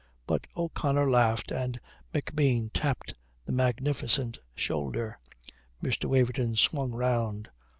But 0.25 0.47
O'Connor 0.57 1.11
laughed 1.11 1.51
and 1.51 1.79
McBean 2.11 2.71
tapped 2.73 3.13
the 3.45 3.51
magnificent 3.51 4.39
shoulder. 4.55 5.19
Mr. 5.83 6.05
Waverton 6.09 6.55
swung 6.55 6.91
round. 6.91 7.51